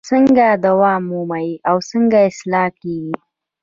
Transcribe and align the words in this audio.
څنګه 0.09 0.45
دوام 0.65 1.03
ومومي 1.07 1.49
او 1.69 1.77
څنګه 1.89 2.17
اصلاح 2.29 2.67
کیږي؟ 2.81 3.13